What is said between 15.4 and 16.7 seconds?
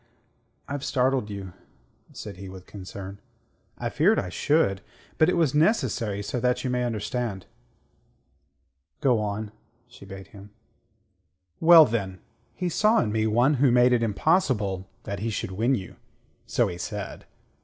win you so